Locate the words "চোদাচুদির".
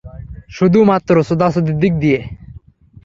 1.27-1.77